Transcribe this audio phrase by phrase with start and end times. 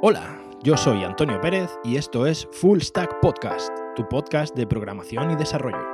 [0.00, 5.32] Hola, yo soy Antonio Pérez y esto es Full Stack Podcast, tu podcast de programación
[5.32, 5.84] y desarrollo.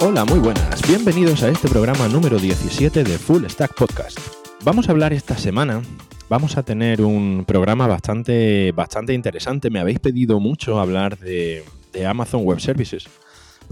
[0.00, 0.80] Hola, muy buenas.
[0.86, 4.20] Bienvenidos a este programa número 17 de Full Stack Podcast.
[4.62, 5.82] Vamos a hablar esta semana
[6.32, 9.68] vamos a tener un programa bastante, bastante interesante.
[9.68, 11.62] Me habéis pedido mucho hablar de,
[12.06, 13.06] Amazon Web Services.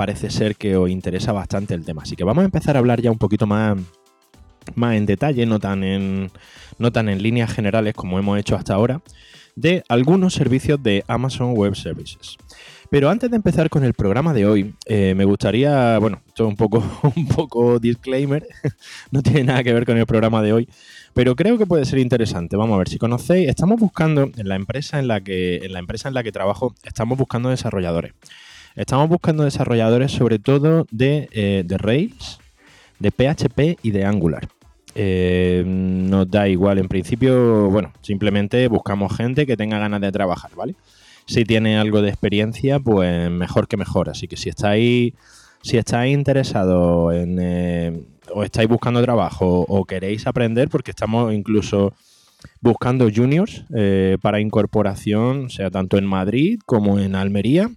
[0.01, 2.01] Parece ser que os interesa bastante el tema.
[2.01, 3.77] Así que vamos a empezar a hablar ya un poquito más,
[4.75, 6.31] más en detalle, no tan en,
[6.79, 9.03] no tan en líneas generales como hemos hecho hasta ahora,
[9.57, 12.39] de algunos servicios de Amazon Web Services.
[12.89, 16.49] Pero antes de empezar con el programa de hoy, eh, me gustaría, bueno, esto es
[16.49, 16.83] un poco,
[17.15, 18.49] un poco disclaimer,
[19.11, 20.69] no tiene nada que ver con el programa de hoy,
[21.13, 22.57] pero creo que puede ser interesante.
[22.57, 23.51] Vamos a ver si conocéis.
[23.51, 26.75] Estamos buscando en la empresa en la que en la empresa en la que trabajo,
[26.85, 28.15] estamos buscando desarrolladores.
[28.77, 32.39] Estamos buscando desarrolladores sobre todo de, eh, Rails,
[33.01, 34.49] de PHP y de Angular.
[34.95, 40.53] Eh, nos da igual, en principio, bueno, simplemente buscamos gente que tenga ganas de trabajar,
[40.55, 40.75] ¿vale?
[41.27, 44.09] si tiene algo de experiencia, pues mejor que mejor.
[44.09, 45.15] Así que si estáis,
[45.63, 51.93] si estáis interesados en, eh, o estáis buscando trabajo o queréis aprender, porque estamos incluso
[52.61, 53.65] buscando juniors
[54.23, 57.71] para incorporación, sea tanto en Madrid como en Almería.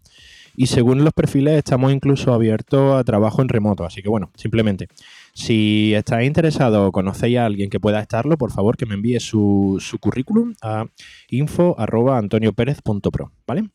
[0.56, 3.86] Y según los perfiles estamos incluso abiertos a trabajo en remoto.
[3.86, 4.88] Así que bueno, simplemente
[5.34, 9.20] si estáis interesado o conocéis a alguien que pueda estarlo, por favor que me envíe
[9.20, 10.86] su, currículum a
[11.30, 13.70] info.antonioperez.pro, ¿vale?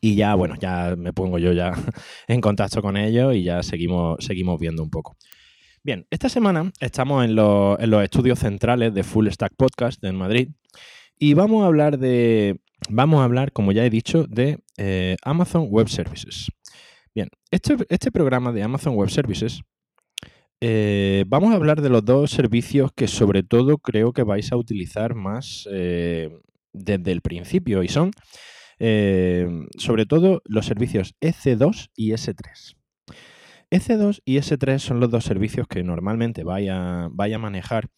[0.00, 1.72] Y ya, bueno, ya me pongo yo ya
[2.28, 5.16] en contacto con ellos y ya seguimos, seguimos viendo un poco.
[5.82, 10.48] Bien, esta semana estamos en los, estudios centrales de Full Stack Podcast en Madrid
[11.18, 15.66] y vamos a hablar de, vamos a hablar, como ya he dicho, de eh, Amazon
[15.70, 16.48] Web Services.
[17.14, 19.60] Bien, este, este programa de Amazon Web Services
[20.60, 24.56] eh, vamos a hablar de los dos servicios que sobre todo creo que vais a
[24.56, 26.30] utilizar más eh,
[26.72, 28.10] desde el principio y son
[28.78, 32.76] sobre todo los servicios EC2 y S3.
[33.70, 37.88] EC2 y S3 son los dos servicios que normalmente vaya, vaya a manejar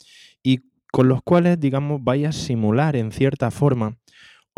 [0.43, 0.61] y
[0.91, 3.99] con los cuales, digamos, vaya a simular en cierta forma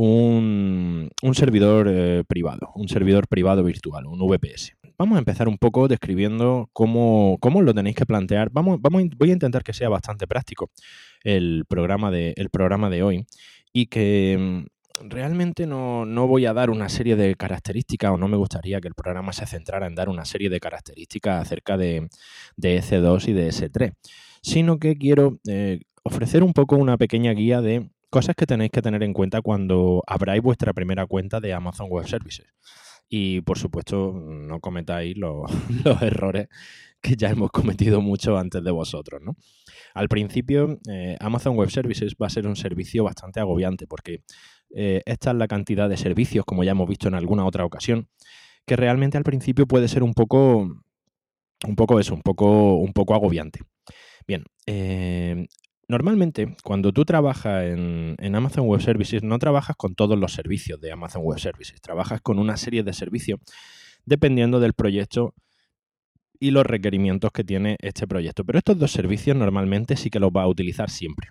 [0.03, 4.72] un, servidor privado, un servidor privado virtual, un VPS.
[4.97, 8.50] Vamos a empezar un poco describiendo cómo, lo tenéis que plantear.
[8.50, 10.71] Vamos, voy a intentar que sea bastante práctico
[11.22, 13.27] el programa de, el programa de hoy
[13.72, 18.38] y que mm, realmente no, voy a dar una serie de características o no me
[18.38, 22.09] gustaría que el programa se centrara en dar una serie de características acerca de,
[22.56, 23.93] de EC2 y de S3,
[24.43, 28.82] sino que quiero eh, ofrecer un poco una pequeña guía de cosas que tenéis que
[28.82, 32.47] tener en cuenta cuando abráis vuestra primera cuenta de Amazon Web Services.
[33.09, 35.50] Y por supuesto, no cometáis los,
[36.03, 36.49] errores
[37.00, 39.22] que ya hemos cometido mucho antes de vosotros.
[39.22, 39.37] ¿no?
[39.94, 44.22] Al principio, eh, Amazon Web Services va a ser un servicio bastante agobiante porque
[44.75, 48.09] eh, esta es la cantidad de servicios, como ya hemos visto en alguna otra ocasión,
[48.66, 50.69] que realmente al principio puede ser un poco,
[51.66, 53.60] un poco eso, un poco, un poco agobiante.
[54.26, 55.47] Bien, eh,
[55.90, 60.92] Normalmente, cuando tú trabajas en, Amazon Web Services, no trabajas con todos los servicios de
[60.92, 63.40] Amazon Web Services, trabajas con una serie de servicios
[64.04, 65.34] dependiendo del proyecto
[66.38, 68.44] y los requerimientos que tiene este proyecto.
[68.44, 71.30] Pero estos dos servicios normalmente sí que los va a utilizar siempre.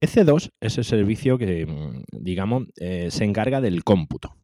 [0.00, 4.36] EC2 es el servicio que, mm, digamos, eh, se encarga del cómputo.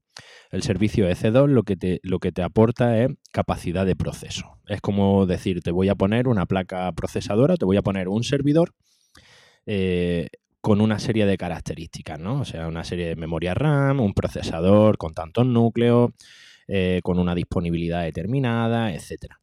[0.52, 4.58] El servicio EC2 lo que, te, lo que te aporta es capacidad de proceso.
[4.66, 8.22] Es como decir, te voy a poner una placa procesadora, te voy a poner un
[8.22, 8.74] servidor
[9.64, 10.28] eh,
[10.60, 12.40] con una serie de características, ¿no?
[12.40, 16.10] O sea, una serie de memoria RAM, un procesador con tantos núcleos,
[16.68, 19.36] eh, con una disponibilidad determinada, etc.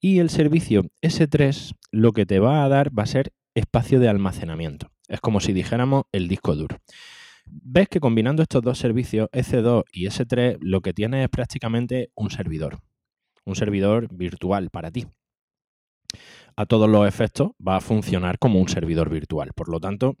[0.00, 4.08] Y el servicio S3 lo que te va a dar va a ser espacio de
[4.08, 4.92] almacenamiento.
[5.08, 6.78] Es como si dijéramos el disco duro
[7.46, 12.30] ves que combinando estos dos servicios, S2 y S3, lo que tienes es prácticamente un
[12.30, 12.80] servidor.
[13.44, 15.06] Un servidor virtual para ti.
[16.56, 19.50] A todos los efectos va a funcionar como un servidor virtual.
[19.54, 20.16] Por lo tanto,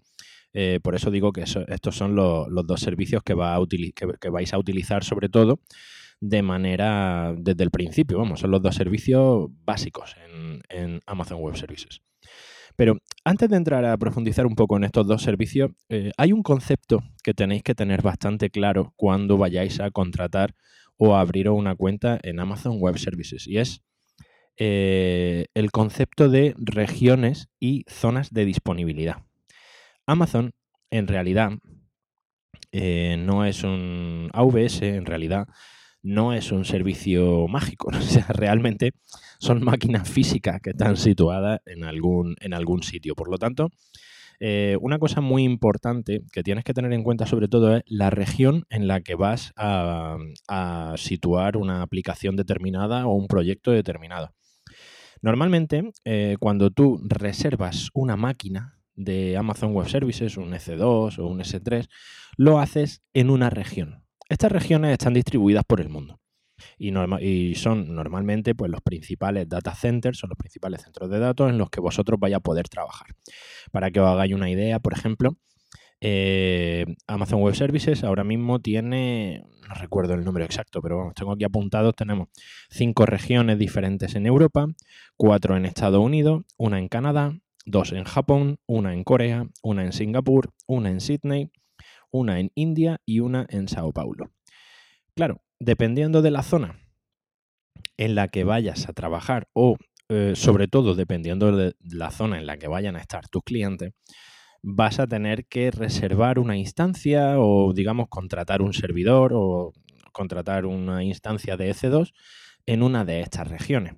[0.52, 5.28] eh, por eso digo que estos son los, dos servicios que, vais a utilizar sobre
[5.28, 5.60] todo
[6.20, 8.18] de manera desde el principio.
[8.18, 10.14] Vamos, son los dos servicios básicos
[10.68, 12.00] en Amazon Web Services.
[12.76, 16.42] Pero antes de entrar a profundizar un poco en estos dos servicios, eh, hay un
[16.42, 20.54] concepto que tenéis que tener bastante claro cuando vayáis a contratar
[20.98, 23.82] o a abrir una cuenta en Amazon Web Services y es
[24.58, 29.22] eh, el concepto de regiones y zonas de disponibilidad.
[30.06, 30.52] Amazon
[30.90, 31.52] en realidad
[32.72, 35.46] eh, no es un AVS, en realidad
[36.06, 37.90] no es un servicio mágico.
[37.96, 38.92] O sea, realmente
[39.38, 43.14] son máquinas físicas que están situadas en algún, en algún sitio.
[43.14, 43.70] Por lo tanto,
[44.38, 48.10] eh, una cosa muy importante que tienes que tener en cuenta sobre todo es la
[48.10, 50.18] región en la que vas a,
[50.96, 54.32] situar una aplicación determinada o un proyecto determinado.
[55.22, 61.40] Normalmente, eh, cuando tú reservas una máquina de Amazon Web Services, un S2 o un
[61.40, 61.88] S3,
[62.36, 64.05] lo haces en una región.
[64.28, 66.18] Estas regiones están distribuidas por el mundo
[66.78, 71.58] y, son normalmente pues, los principales data centers, son los principales centros de datos en
[71.58, 73.08] los que vosotros vais a poder trabajar.
[73.72, 75.36] Para que os hagáis una idea, por ejemplo,
[76.00, 81.32] eh, Amazon Web Services ahora mismo tiene, no recuerdo el número exacto, pero vamos, tengo
[81.32, 82.28] aquí apuntados, tenemos
[82.68, 84.66] cinco regiones diferentes en Europa,
[85.16, 89.92] cuatro en Estados Unidos, una en Canadá, dos en Japón, una en Corea, una en
[89.92, 91.50] Singapur, una en Sydney,
[92.10, 94.30] una en India y una en Sao Paulo.
[95.14, 96.78] Claro, dependiendo de la zona
[97.96, 99.76] en la que vayas a trabajar o
[100.08, 103.92] eh, sobre todo dependiendo de la zona en la que vayan a estar tus clientes,
[104.62, 109.72] vas a tener que reservar una instancia o digamos contratar un servidor o
[110.12, 112.12] contratar una instancia de EC2
[112.66, 113.94] en una de estas regiones.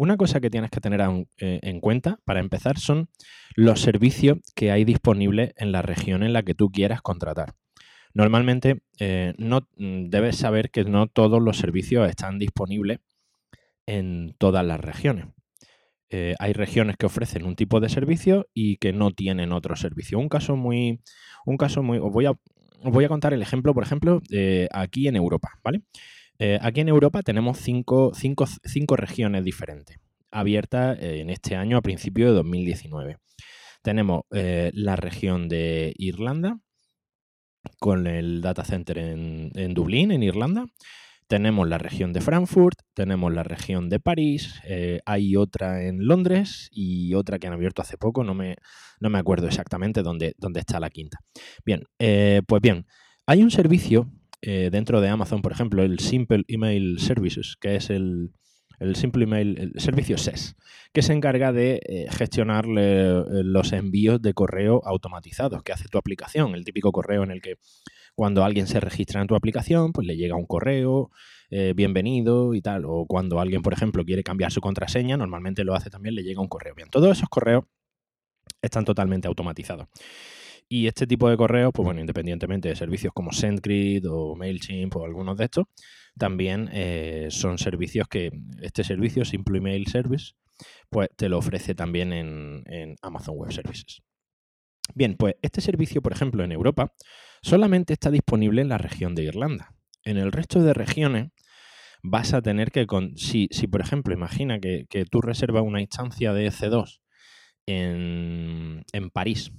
[0.00, 3.10] Una cosa que tienes que tener eh, en cuenta para empezar son
[3.54, 7.52] los servicios que hay disponibles en la región en la que tú quieras contratar.
[8.14, 13.00] Normalmente eh, no mm, debes saber que no todos los servicios están disponibles
[13.84, 15.26] en todas las regiones.
[16.08, 20.18] Eh, hay regiones que ofrecen un tipo de servicio y que no tienen otro servicio.
[20.18, 21.02] Un caso muy,
[21.44, 22.32] un caso muy, os voy a,
[22.84, 24.22] voy a contar el ejemplo, por ejemplo,
[24.72, 25.82] aquí en Europa, ¿vale?
[26.40, 28.12] Eh, aquí en Europa tenemos cinco,
[28.96, 29.98] regiones diferentes,
[30.32, 33.18] abiertas en este año a principio de 2019.
[33.82, 36.58] Tenemos la región de Irlanda,
[37.78, 40.66] con el data center en, Dublín, en Irlanda.
[41.26, 46.68] Tenemos la región de Frankfurt, tenemos la región de París, eh, hay otra en Londres
[46.72, 48.56] y otra que han abierto hace poco, no me,
[48.98, 51.18] no me acuerdo exactamente dónde, dónde, está la quinta.
[51.64, 52.84] Bien, eh, pues bien,
[53.26, 54.10] hay un servicio
[54.42, 58.32] eh, dentro de Amazon, por ejemplo, el Simple Email Services, que es el,
[58.94, 60.56] Simple Email, el servicio SES,
[60.94, 65.98] que se encarga de eh, gestionar eh, los envíos de correo automatizados que hace tu
[65.98, 67.56] aplicación, el típico correo en el que
[68.14, 71.10] cuando alguien se registra en tu aplicación, pues le llega un correo,
[71.74, 75.90] bienvenido y tal, o cuando alguien, por ejemplo, quiere cambiar su contraseña, normalmente lo hace
[75.90, 76.74] también, le llega un correo.
[76.74, 77.64] Bien, todos esos correos
[78.62, 79.88] están totalmente automatizados.
[80.72, 85.04] Y este tipo de correos, pues bueno, independientemente de servicios como SendGrid o MailChimp o
[85.04, 85.66] algunos de estos,
[86.16, 88.30] también eh, son servicios que
[88.62, 90.34] este servicio, Simple Email Service,
[90.88, 94.02] pues te lo ofrece también en, en Amazon Web Services.
[94.94, 96.94] Bien, pues este servicio, por ejemplo, en Europa,
[97.42, 99.74] solamente está disponible en la región de Irlanda.
[100.04, 101.30] En el resto de regiones
[102.00, 102.86] vas a tener que,
[103.16, 107.00] si, si por ejemplo, imagina que, que, tú reservas una instancia de EC2
[107.66, 109.50] en, en París,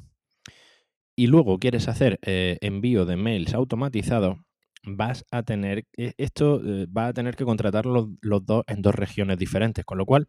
[1.21, 4.39] y luego quieres hacer eh, envío de mails automatizados,
[4.83, 8.07] vas a tener, e, esto eh, va a tener que contratar los,
[8.43, 10.25] dos en dos regiones diferentes, con lo cual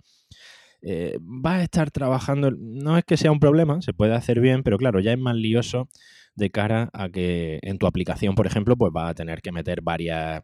[0.82, 4.62] eh, vas a estar trabajando, no es que sea un problema, se puede hacer bien,
[4.64, 5.88] pero claro, ya es más lioso
[6.34, 9.80] de cara a que en tu aplicación, por ejemplo, pues vas a tener que meter
[9.80, 10.42] varias,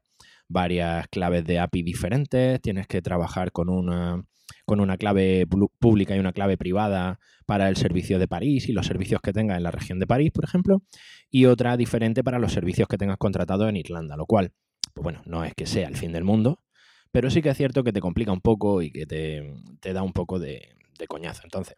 [0.49, 4.25] varias claves de API diferentes, tienes que trabajar con una
[4.65, 5.47] con una clave
[5.79, 9.57] pública y una clave privada para el servicio de París y los servicios que tengas
[9.57, 10.83] en la región de París, por ejemplo,
[11.31, 14.53] y otra diferente para los servicios que tengas contratados en Irlanda, lo cual,
[14.95, 16.63] pues bueno, no es que sea el fin del mundo,
[17.11, 20.13] pero sí que es cierto que te complica un poco y que te, da un
[20.13, 20.77] poco de,
[21.09, 21.43] coñazo.
[21.45, 21.77] Entonces,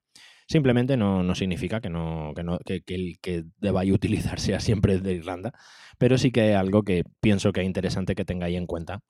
[0.49, 5.15] simplemente no, significa que, no, que, no, que, el que debáis utilizar sea siempre de
[5.15, 5.53] Irlanda,
[5.99, 9.00] pero sí que es algo que pienso que es interesante que tengáis en cuenta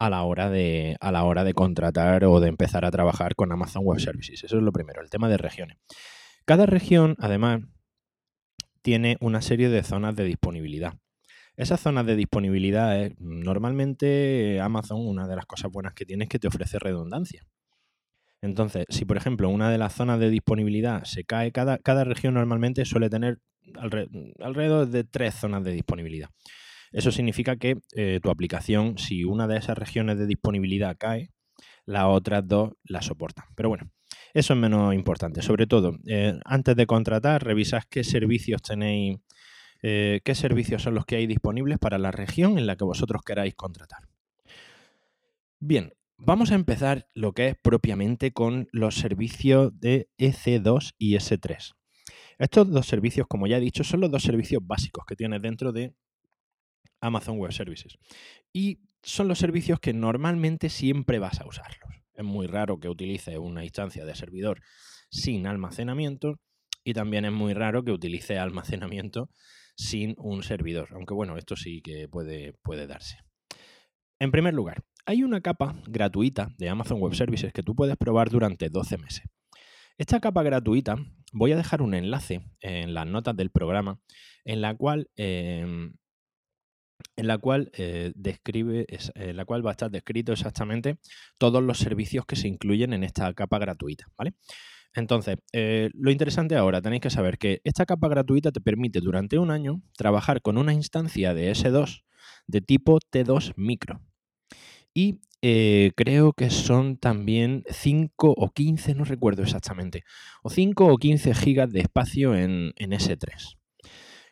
[0.00, 3.52] a la hora de, a la hora de contratar o de empezar a trabajar con
[3.52, 4.42] Amazon Web Services.
[4.42, 5.76] Eso es lo primero, el tema de regiones.
[6.46, 7.60] Cada región, además,
[8.80, 10.94] tiene una serie de zonas de disponibilidad.
[11.54, 16.30] Esas zonas de disponibilidad es, normalmente Amazon, una de las cosas buenas que tiene es
[16.30, 17.46] que te ofrece redundancia.
[18.40, 22.32] Entonces, si por ejemplo una de las zonas de disponibilidad se cae, cada, cada región
[22.32, 23.38] normalmente suele tener
[23.74, 26.30] alrededor de tres zonas de disponibilidad.
[26.92, 31.30] Eso significa que eh, tu aplicación, si una de esas regiones de disponibilidad cae,
[31.86, 33.46] las otras dos la soportan.
[33.54, 33.90] Pero bueno,
[34.34, 35.42] eso es menos importante.
[35.42, 39.18] Sobre todo, eh, antes de contratar, revisad qué servicios tenéis,
[39.82, 43.22] eh, qué servicios son los que hay disponibles para la región en la que vosotros
[43.24, 44.02] queráis contratar.
[45.58, 51.72] Bien, vamos a empezar lo que es propiamente con los servicios de EC2 y S3.
[52.38, 55.72] Estos dos servicios, como ya he dicho, son los dos servicios básicos que tienes dentro
[55.72, 55.94] de
[57.00, 57.98] Amazon Web Services.
[58.52, 61.90] Y son los servicios que normalmente siempre vas a usarlos.
[62.14, 64.60] Es muy raro que utilices una instancia de servidor
[65.10, 66.38] sin almacenamiento
[66.84, 69.30] y también es muy raro que utilice almacenamiento
[69.76, 73.16] sin un servidor, aunque bueno, esto sí que puede, puede darse.
[74.18, 78.28] En primer lugar, hay una capa gratuita de Amazon Web Services que tú puedes probar
[78.28, 79.24] durante 12 meses.
[79.96, 80.96] Esta capa gratuita,
[81.32, 84.00] voy a dejar un enlace en las notas del programa
[84.44, 85.94] en la cual, em,
[87.16, 90.98] en la cual eh, describe, en la cual va a estar descrito exactamente
[91.38, 94.34] todos los servicios que se incluyen en esta capa gratuita, ¿vale?
[94.94, 99.38] Entonces, eh, lo interesante ahora, tenéis que saber que esta capa gratuita te permite durante
[99.38, 102.02] un año trabajar con una instancia de S2
[102.46, 104.00] de tipo T2 micro.
[104.92, 110.04] Y eh, creo que son también 5 o 15, no recuerdo exactamente,
[110.42, 113.59] o 5 o 15 gigas de espacio en, S3.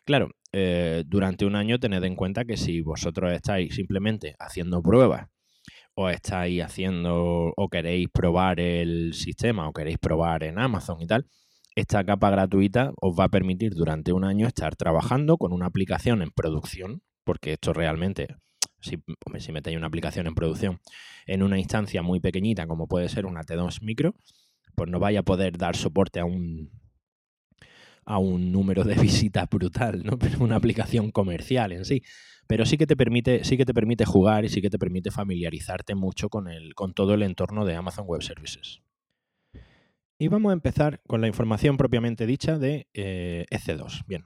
[0.09, 5.27] Claro, eh, durante un año tened en cuenta que si vosotros estáis simplemente haciendo pruebas
[5.93, 11.27] o estáis haciendo o queréis probar el sistema o queréis probar en Amazon y tal,
[11.75, 16.23] esta capa gratuita os va a permitir durante un año estar trabajando con una aplicación
[16.23, 18.35] en producción, porque esto realmente
[18.79, 18.97] si,
[19.37, 20.79] si metéis una aplicación en producción
[21.27, 24.15] en una instancia muy pequeñita como puede ser una T2 micro,
[24.73, 26.78] pues no vaya a poder dar soporte a un
[28.09, 30.17] a un número de visitas brutal, ¿no?
[30.17, 32.01] Pero una aplicación comercial en sí.
[32.47, 35.11] Pero sí que te permite, sí que te permite jugar y sí que te permite
[35.11, 38.81] familiarizarte mucho con, el, con todo el entorno de Amazon Web Services.
[40.17, 44.05] Y vamos a empezar con la información propiamente dicha de eh, EC2.
[44.07, 44.25] Bien,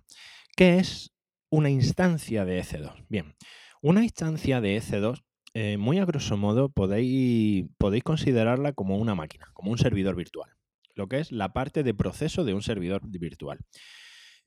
[0.56, 1.14] ¿qué es
[1.50, 3.06] una instancia de EC2?
[3.10, 3.36] Bien,
[3.82, 5.22] una instancia de EC2,
[5.54, 10.50] eh, muy a grosso modo, podéis, podéis considerarla como una máquina, como un servidor virtual,
[10.96, 13.60] lo que es la parte de proceso de un servidor virtual.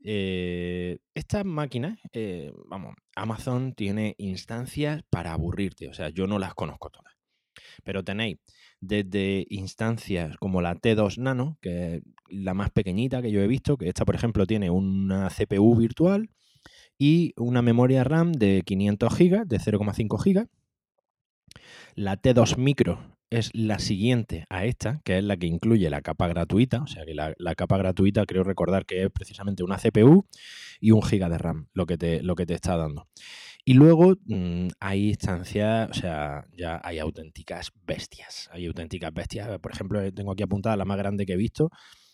[0.01, 6.55] Eh, estas máquinas, eh, vamos, Amazon tiene instancias para aburrirte, o sea, yo no las
[6.55, 7.15] conozco todas,
[7.83, 8.37] pero tenéis
[8.81, 13.79] desde instancias como la T2 Nano, que es la más pequeñita que yo he visto,
[13.79, 16.29] que esta, por ejemplo, tiene una CPU virtual,
[16.99, 20.49] y una memoria RAM de 500 GB, de 0,5 GB.
[21.95, 26.29] La T2 Micro es la siguiente a esta, que es la que incluye la capa
[26.29, 30.27] gratuita, o sea que la, capa gratuita creo recordar que es precisamente una CPU
[30.81, 33.09] y un giga de RAM, lo que te, lo que te está dando.
[33.65, 39.59] Y luego mm, hay instancias, o sea, ya hay auténticas bestias, hay auténticas bestias.
[39.59, 41.71] Por ejemplo, tengo aquí apuntada la más grande que he visto,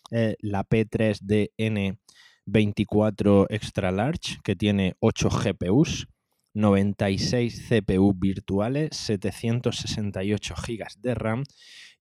[0.09, 1.97] la P3DN
[2.45, 6.07] 24 Extra Large, que tiene 8 GPUs,
[6.53, 11.43] 96 CPU virtuales, 768 GB de RAM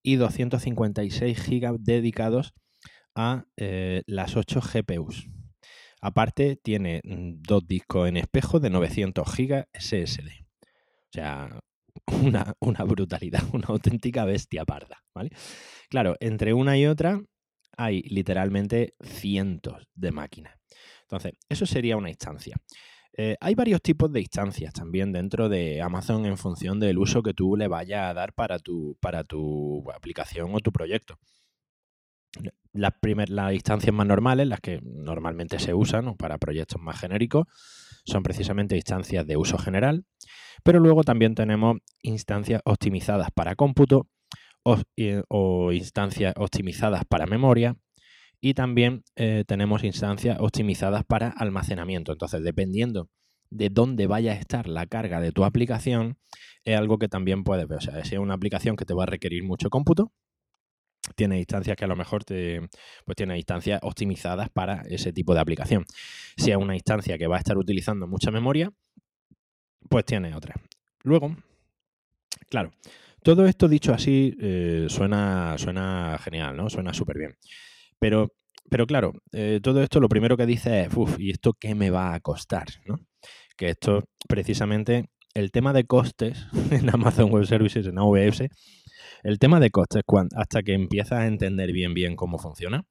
[0.02, 2.54] y 256 GB dedicados
[3.14, 5.28] a eh, las 8 GPUs.
[6.00, 10.28] Aparte, tiene mm, dos discos en espejo de 900 GB SSD.
[10.30, 11.60] O sea,
[12.06, 15.30] una, una, brutalidad, una auténtica bestia parda, ¿vale?
[15.88, 17.22] Claro, entre una y otra
[17.76, 20.58] hay literalmente cientos de máquinas.
[21.02, 22.56] Entonces, eso sería una instancia.
[23.14, 27.34] Eh, hay varios tipos de instancias también dentro de Amazon en función del uso que
[27.34, 31.18] tú le vayas a dar para tu, para tu aplicación o tu proyecto.
[32.72, 32.94] Las,
[33.28, 37.46] las instancias más normales, las que normalmente se usan para proyectos más genéricos,
[38.04, 40.06] son precisamente instancias de uso general,
[40.62, 44.08] pero luego también tenemos instancias optimizadas para cómputo
[44.64, 47.76] o, instancias optimizadas para memoria
[48.44, 52.10] y también eh, tenemos instancias optimizadas para almacenamiento.
[52.10, 53.08] Entonces, dependiendo
[53.50, 56.18] de dónde vaya a estar la carga de tu aplicación,
[56.64, 57.78] es algo que también puedes ver.
[57.78, 60.10] O sea, si es una aplicación que te va a requerir mucho cómputo,
[61.14, 62.68] tiene instancias que a lo mejor te,
[63.04, 65.84] pues tiene instancias optimizadas para ese tipo de aplicación.
[66.36, 68.72] Si es una instancia que va a estar utilizando mucha memoria,
[69.88, 70.56] pues tiene otra.
[71.04, 71.36] Luego,
[72.48, 72.72] claro,
[73.22, 76.68] todo esto dicho así eh, suena, suena genial, ¿no?
[76.68, 77.36] Suena súper bien.
[78.02, 78.32] Pero,
[78.68, 81.90] pero claro, eh, todo esto lo primero que dice es, uff, ¿y esto qué me
[81.90, 82.66] va a costar?
[82.84, 82.96] ¿no?
[83.56, 85.04] Que esto, precisamente,
[85.34, 88.48] el tema de costes en Amazon Web Services, en AWS,
[89.22, 90.02] el tema de costes,
[90.34, 92.82] hasta que empiezas a entender bien bien cómo funciona,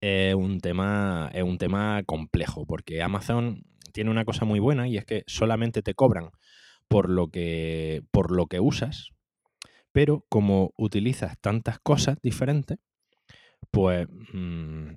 [0.00, 3.60] es un tema, es un tema complejo, porque Amazon
[3.92, 6.30] tiene una cosa muy buena y es que solamente te cobran
[6.88, 9.10] por lo que, por lo que usas,
[9.92, 12.78] pero como utilizas tantas cosas diferentes,
[13.70, 14.94] pues mm,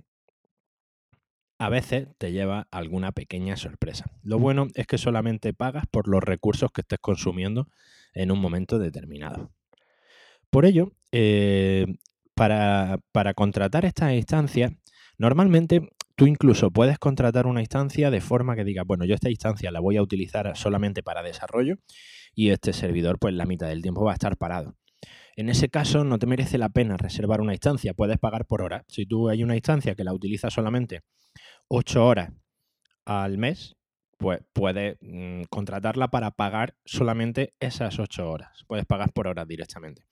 [1.59, 4.11] a veces te lleva alguna pequeña sorpresa.
[4.21, 7.67] Lo bueno es que solamente pagas por los recursos que estés consumiendo
[8.13, 9.51] en un momento determinado.
[10.49, 11.85] Por ello, eh,
[12.35, 14.71] para, para, contratar estas instancias,
[15.17, 19.71] normalmente tú incluso puedes contratar una instancia de forma que diga, bueno, yo esta instancia
[19.71, 21.77] la voy a utilizar solamente para desarrollo
[22.35, 24.75] y este servidor pues la mitad del tiempo va a estar parado.
[25.35, 28.85] En ese caso no te merece la pena reservar una instancia, puedes pagar por hora.
[28.87, 31.01] Si tú hay una instancia que la utilizas solamente
[31.69, 32.31] 8 horas
[33.05, 33.75] al mes,
[34.17, 38.63] pues puedes mm, contratarla para pagar solamente esas 8 horas.
[38.67, 40.05] Puedes pagar por horas directamente.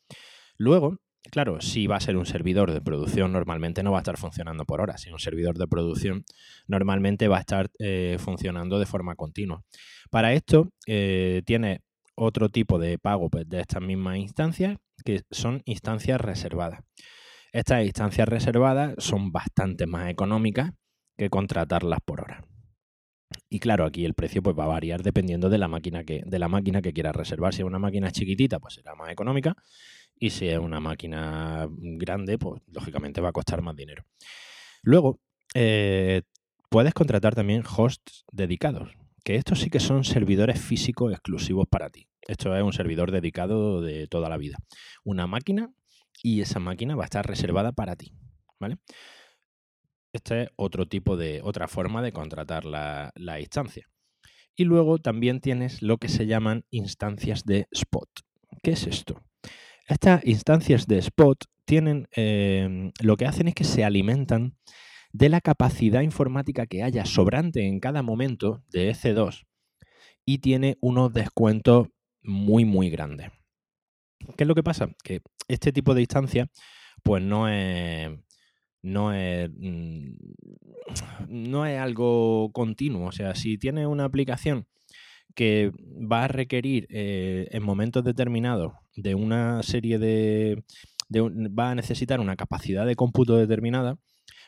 [0.57, 0.97] Luego,
[1.29, 4.65] claro, si va a ser un servidor de producción, normalmente no va a estar funcionando
[4.65, 5.01] por horas.
[5.01, 6.25] Si un servidor de producción
[6.67, 9.63] normalmente va a estar eh, funcionando de forma continua.
[10.09, 11.81] Para esto, eh, tiene
[12.15, 16.81] otro tipo de pago pues, de estas mismas instancias, que son instancias reservadas.
[17.51, 20.71] Estas instancias reservadas son bastante más económicas
[21.17, 22.45] que contratarlas por hora.
[23.49, 26.39] Y claro, aquí el precio pues, va a variar dependiendo de la máquina que, de
[26.39, 27.53] la máquina que quieras reservar.
[27.53, 29.55] Si es una máquina chiquitita, pues será más económica.
[30.15, 34.05] Y si es una máquina grande, pues lógicamente va a costar más dinero.
[34.83, 35.19] Luego,
[35.53, 36.21] eh,
[36.69, 38.93] puedes contratar también hosts dedicados,
[39.23, 42.07] que estos sí que son servidores físicos exclusivos para ti.
[42.27, 44.57] Esto es un servidor dedicado de toda la vida.
[45.03, 45.69] Una máquina
[46.23, 48.13] y esa máquina va a estar reservada para ti.
[48.59, 48.77] ¿Vale?
[50.13, 53.87] Este es otro tipo de, otra forma de contratar la, instancia.
[54.55, 58.09] Y luego también tienes lo que se llaman instancias de spot.
[58.61, 59.23] ¿Qué es esto?
[59.87, 64.57] Estas instancias de spot tienen, em, lo que hacen es que se alimentan
[65.13, 69.45] de la capacidad informática que haya sobrante en cada momento de EC2
[70.25, 71.87] y tiene unos descuentos
[72.21, 73.29] muy, muy grandes.
[74.37, 74.89] ¿Qué es lo que pasa?
[75.03, 76.47] Que este tipo de instancia,
[77.03, 78.11] pues no es,
[78.83, 80.13] no es, mm,
[81.27, 83.07] no es algo continuo.
[83.07, 84.67] O sea, si tienes una aplicación
[85.35, 85.71] que
[86.11, 90.63] va a requerir eh, en momentos determinados de una serie de,
[91.09, 93.97] de va a necesitar una capacidad de cómputo determinada,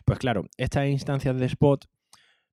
[0.06, 1.86] pues claro, estas instancias de spot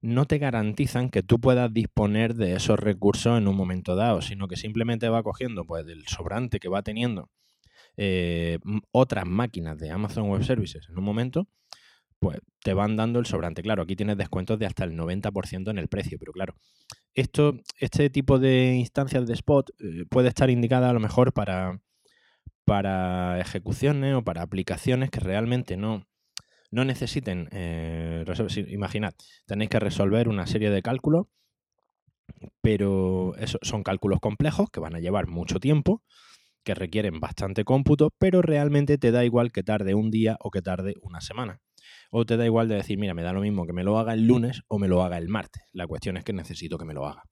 [0.03, 4.49] no te garantizan que tú puedas disponer de esos recursos en un momento dado, sino
[4.49, 7.29] que simplemente va cogiendo pues del sobrante que va teniendo
[7.97, 8.59] eh,
[8.93, 11.49] otras máquinas de Amazon Web Services en un momento,
[12.19, 13.63] pues te van dando el sobrante.
[13.63, 16.55] Claro, aquí tienes descuentos de hasta el 90% en el precio, pero claro,
[17.15, 21.81] esto, este tipo de instancias de spot eh, puede estar indicada a lo mejor para,
[22.65, 26.07] para ejecuciones o para aplicaciones que realmente no,
[26.71, 28.25] no necesiten, eh,
[28.69, 29.15] imaginad,
[29.47, 31.27] tenéis que resolver una serie de cálculos,
[32.61, 36.03] pero eso, son cálculos complejos que van a llevar mucho tiempo,
[36.63, 40.63] que requieren bastante cómputo, pero realmente te da igual que tarde un día o que
[40.63, 41.61] tarde una semana.
[42.11, 44.13] O te da igual de decir, mira, me da lo mismo que me lo haga
[44.13, 45.63] el lunes o me lo haga el martes.
[45.73, 47.23] La cuestión es que necesito que me lo haga.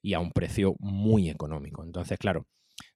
[0.00, 1.82] Y a un precio muy económico.
[1.82, 2.46] Entonces, claro,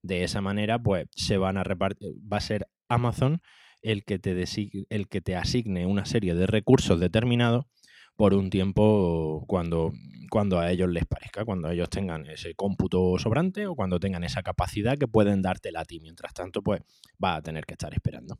[0.02, 3.40] de esa manera, pues se van a repartir, va a ser Amazon
[3.82, 4.44] el que te,
[4.88, 7.66] el que te asigne una serie de recursos determinados
[8.16, 9.92] por un tiempo cuando,
[10.30, 14.42] cuando a ellos les parezca, cuando ellos tengan ese cómputo sobrante o cuando tengan esa
[14.42, 16.00] capacidad que pueden dártela a ti.
[16.00, 16.82] Mientras tanto, pues
[17.22, 18.38] va a tener que estar esperando.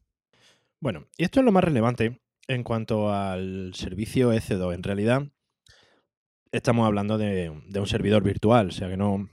[0.81, 4.75] Bueno, y esto es lo más relevante en cuanto al servicio EC2.
[4.75, 5.23] En realidad,
[6.51, 9.29] estamos hablando de, de un servidor virtual, o sea que no,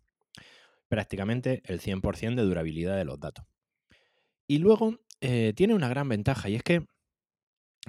[0.89, 3.45] Prácticamente el 100% de durabilidad de los datos.
[4.47, 6.87] Y luego eh, tiene una gran ventaja y es que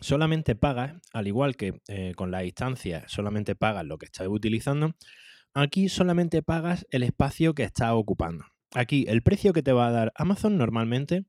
[0.01, 4.95] solamente pagas, al igual que eh, con la instancia, solamente pagas lo que estás utilizando,
[5.53, 8.45] aquí solamente pagas el espacio que estás ocupando.
[8.73, 11.25] Aquí el precio que te va a dar Amazon normalmente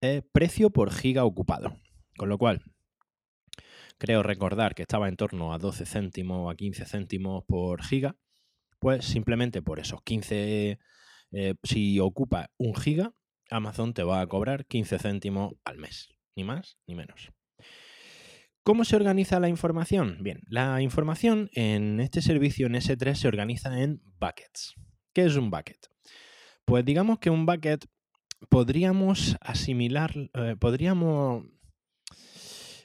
[0.00, 1.76] es precio por giga ocupado.
[2.16, 2.62] Con lo cual,
[3.98, 8.16] creo recordar que estaba en torno a 12 céntimos a 15 céntimos por giga.
[8.78, 10.78] Pues simplemente por esos 15,
[11.32, 13.12] eh, si ocupa un giga,
[13.50, 16.08] Amazon te va a cobrar 15 céntimos al mes.
[16.34, 17.30] Ni más ni menos.
[18.70, 20.18] ¿Cómo se organiza la información?
[20.20, 24.76] Bien, la información en este servicio en S3 se organiza en buckets.
[25.12, 25.88] ¿Qué es un bucket?
[26.64, 27.84] Pues digamos que un bucket
[28.48, 31.46] podríamos asimilar, eh, podríamos,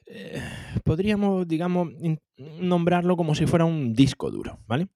[0.07, 0.41] eh,
[0.83, 1.89] podríamos, digamos,
[2.35, 4.87] nombrarlo como si fuera un disco duro, ¿vale?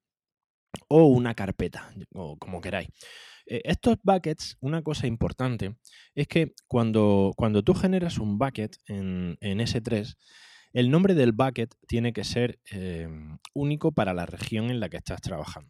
[0.88, 2.89] O una carpeta, o como queráis.
[3.45, 5.75] Eh, estos buckets, una cosa importante
[6.15, 10.15] es que cuando, cuando tú generas un bucket en, S3,
[10.73, 12.60] el nombre del bucket tiene que ser
[13.53, 15.69] único para la región en la que estás trabajando.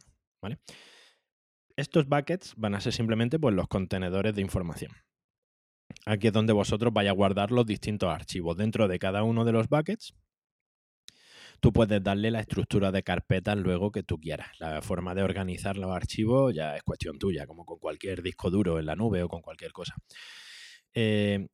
[1.76, 4.92] Estos buckets van a ser simplemente pues, los contenedores de información.
[6.06, 8.58] Aquí es donde vosotros vais a guardar los distintos archivos.
[8.58, 10.14] Dentro de cada uno de los buckets,
[11.60, 14.50] tú puedes darle la estructura de carpetas luego que tú quieras.
[14.60, 18.78] La forma de organizar los archivos ya es cuestión tuya, como con cualquier disco duro
[18.78, 19.96] en la nube o con cualquier cosa.
[20.94, 21.48] Eh,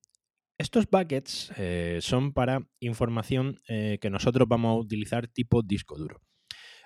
[0.57, 6.21] estos buckets eh, son para información eh, que nosotros vamos a utilizar tipo disco duro.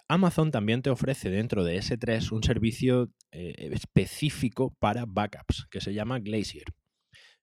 [0.07, 5.93] Amazon también te ofrece dentro de S3 un servicio eh, específico para backups que se
[5.93, 6.65] llama Glacier.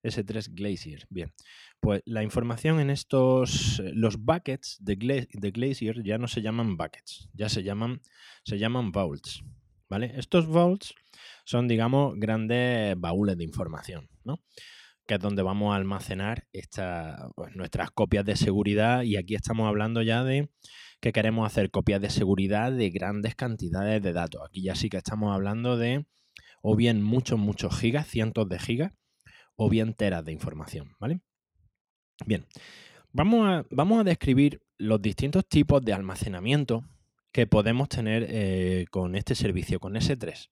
[0.03, 1.07] S3 Glacier.
[1.11, 1.33] Bien,
[1.81, 7.49] pues la información en estos, los buckets de, Glacier ya no se llaman buckets, ya
[7.49, 8.01] se llaman,
[8.45, 9.43] se llaman vaults.
[9.89, 10.13] ¿Vale?
[10.17, 10.95] Estos vaults
[11.45, 14.41] son, digamos, grandes baúles de información, ¿no?
[15.07, 16.47] Que es donde vamos a almacenar
[17.35, 20.51] pues, nuestras copias de seguridad y aquí estamos hablando ya de
[21.01, 24.43] que queremos hacer copias de seguridad de grandes cantidades de datos.
[24.47, 26.07] Aquí ya sí que estamos hablando de
[26.63, 28.93] o bien muchos, muchos gigas, cientos de gigas,
[29.55, 31.21] o bien teras de información, ¿vale?
[32.27, 32.47] Bien,
[33.13, 36.85] vamos a, vamos a describir los distintos tipos de almacenamiento
[37.33, 40.51] que podemos tener eh, con este servicio, con S3.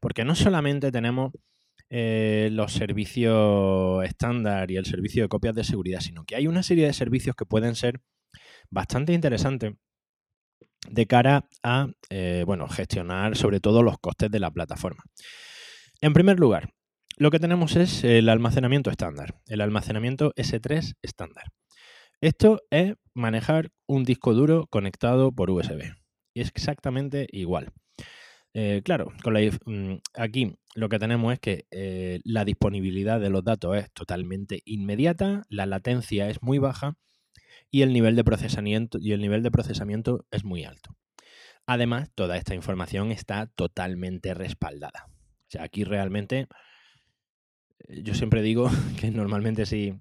[0.00, 1.32] Porque no solamente tenemos
[1.94, 6.62] eh, los servicios estándar y el servicio de copias de seguridad, sino que hay una
[6.62, 8.00] serie de servicios que pueden ser
[8.70, 9.76] bastante interesante
[10.88, 15.04] de cara a eh, bueno, gestionar sobre todo los costes de la plataforma.
[16.00, 16.70] En primer lugar,
[17.18, 21.44] lo que tenemos es el almacenamiento estándar, el almacenamiento S3 estándar.
[22.22, 25.92] Esto es manejar un disco duro conectado por USB.
[26.32, 27.70] Y es exactamente igual.
[28.54, 29.12] Eh, claro,
[29.64, 34.60] mm, aquí lo que tenemos es que eh, la disponibilidad de los datos es totalmente
[34.66, 36.96] inmediata, la latencia es muy baja
[37.70, 40.96] y el nivel de procesamiento, y el nivel de procesamiento es muy alto.
[41.66, 45.06] Además, toda esta información está totalmente respaldada.
[45.08, 46.48] O sea, aquí realmente
[47.88, 49.94] eh, yo siempre digo que normalmente si,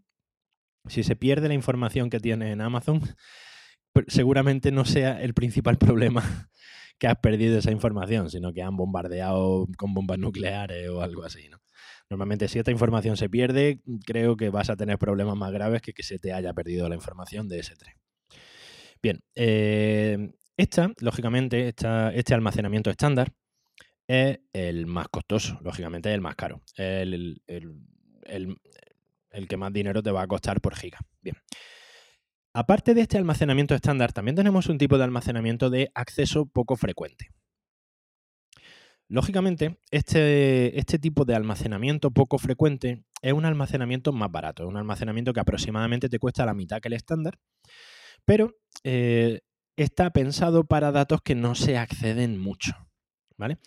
[0.88, 3.02] si se pierde la información que tiene en Amazon,
[4.08, 6.50] seguramente no sea el principal problema
[7.02, 11.50] que has perdido esa información, sino que han bombardeado con bombas nucleares o algo así,
[11.50, 11.58] ¿no?
[12.12, 15.94] Normalmente si esta información se pierde, creo que vas a tener problemas más graves que
[15.94, 17.96] que se te haya perdido la información de ese tren.
[19.02, 23.34] Bien, eh, esta, lógicamente, este almacenamiento estándar
[24.08, 30.12] es el más costoso, lógicamente es el más caro, el, el, que más dinero te
[30.12, 31.00] va a costar por giga.
[31.20, 31.36] Bien.
[32.54, 37.30] Aparte de este almacenamiento estándar, también tenemos un tipo de almacenamiento de acceso poco frecuente.
[39.08, 44.78] Lógicamente, este, este, tipo de almacenamiento poco frecuente es un almacenamiento más barato, es un
[44.78, 47.38] almacenamiento que aproximadamente te cuesta la mitad que el estándar,
[48.26, 49.42] pero eh,
[49.76, 52.74] está pensado para datos que no se acceden mucho.
[53.42, 53.58] ¿Vale?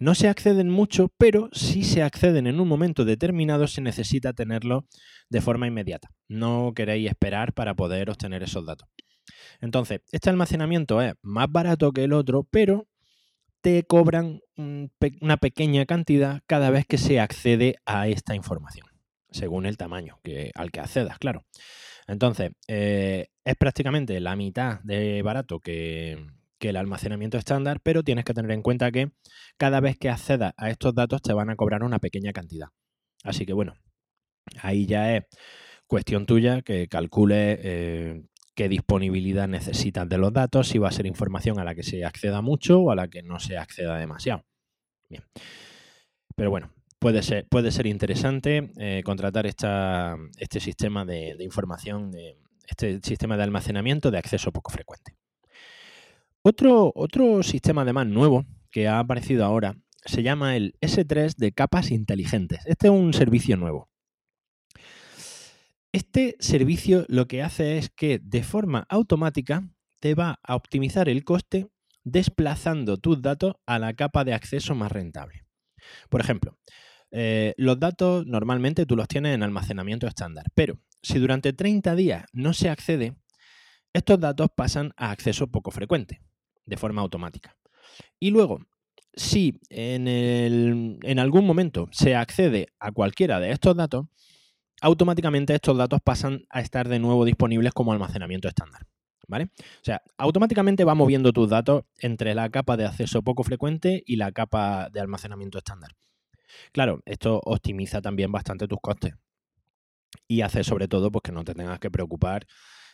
[0.00, 4.88] No se acceden mucho, pero si se acceden en un momento determinado se necesita tenerlo
[5.28, 6.10] de forma inmediata.
[6.26, 8.88] No queréis esperar para poder obtener esos datos.
[9.60, 12.88] Entonces, este almacenamiento es más barato que el otro, pero
[13.60, 18.88] te cobran una pequeña cantidad cada vez que se accede a esta información,
[19.30, 21.44] según el tamaño que, al que accedas, claro.
[22.08, 26.18] Entonces, eh, es prácticamente la mitad de barato que,
[26.68, 29.10] el almacenamiento estándar, pero tienes que tener en cuenta que
[29.56, 32.68] cada vez que accedas a estos datos te van a cobrar una pequeña cantidad.
[33.24, 33.74] Así que bueno,
[34.62, 35.24] ahí ya es
[35.86, 38.22] cuestión tuya que calcule eh,
[38.54, 42.04] qué disponibilidad necesitas de los datos, si va a ser información a la que se
[42.04, 44.44] acceda mucho o a la que no se acceda demasiado.
[45.08, 45.24] Bien.
[46.36, 52.12] Pero bueno, puede ser, puede ser interesante eh, contratar este sistema de, información,
[52.66, 55.19] este sistema de almacenamiento de acceso poco frecuente.
[56.42, 59.76] Otro, otro sistema además nuevo que ha aparecido ahora
[60.06, 62.60] se llama el S3 de capas inteligentes.
[62.64, 63.90] Este es un servicio nuevo.
[65.92, 69.68] Este servicio lo que hace es que de forma automática
[70.00, 71.68] te va a optimizar el coste
[72.04, 75.44] desplazando tus datos a la capa de acceso más rentable.
[76.08, 76.56] Por ejemplo,
[77.10, 82.24] eh, los datos normalmente tú los tienes en almacenamiento estándar, pero si durante 30 días
[82.32, 83.16] no se accede,
[83.92, 86.22] estos datos pasan a acceso poco frecuente,
[86.70, 87.56] de forma automática.
[88.18, 88.60] Y luego,
[89.12, 94.06] si en, en algún momento se accede a cualquiera de estos datos,
[94.80, 98.86] automáticamente estos datos pasan a estar de nuevo disponibles como almacenamiento estándar.
[99.28, 99.44] ¿Vale?
[99.44, 104.16] O sea, automáticamente va moviendo tus datos entre la capa de acceso poco frecuente y
[104.16, 105.92] la capa de almacenamiento estándar.
[106.72, 109.14] Claro, esto optimiza también bastante tus costes
[110.26, 112.46] y hace sobre todo pues, que no te tengas que preocupar